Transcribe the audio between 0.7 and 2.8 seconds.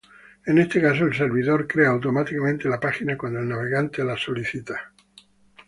caso, el servidor crea automáticamente la